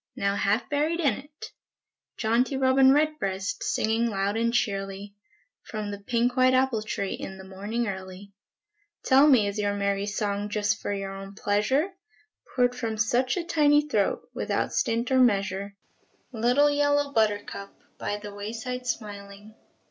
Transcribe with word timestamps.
Now 0.15 0.33
half 0.35 0.67
buried 0.67 0.99
in 0.99 1.13
it! 1.13 1.51
Jaunty 2.17 2.57
robin 2.57 2.91
redbreast, 2.91 3.61
Singing 3.63 4.07
loud 4.09 4.35
and 4.35 4.51
cheerly, 4.51 5.13
From 5.61 5.91
the 5.91 5.99
pink 5.99 6.35
white 6.35 6.55
apple 6.55 6.81
tree 6.81 7.13
In 7.13 7.37
the 7.37 7.43
morning 7.43 7.87
early, 7.87 8.33
Tell 9.03 9.27
me, 9.27 9.45
is 9.47 9.59
your 9.59 9.75
merry 9.75 10.07
song 10.07 10.49
Just 10.49 10.81
for 10.81 10.91
your 10.91 11.13
own 11.13 11.35
pleasure, 11.35 11.91
Poured 12.55 12.73
from 12.73 12.97
such 12.97 13.37
a 13.37 13.43
tiny 13.43 13.87
throat, 13.87 14.27
Without 14.33 14.73
stint 14.73 15.11
or 15.11 15.19
measure? 15.19 15.75
Little 16.31 16.71
yellow 16.71 17.13
buttercup, 17.13 17.77
By 17.99 18.17
the 18.17 18.33
way 18.33 18.53
side 18.53 18.87
smiling. 18.87 19.53